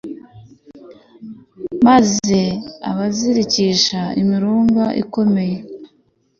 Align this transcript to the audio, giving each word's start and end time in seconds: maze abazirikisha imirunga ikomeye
maze 1.87 2.39
abazirikisha 2.89 4.01
imirunga 4.21 4.83
ikomeye 5.01 5.57